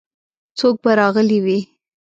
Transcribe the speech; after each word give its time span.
څوک 0.57 0.75
به 0.83 0.91
راغلي 0.99 1.39
وي؟ 1.45 1.59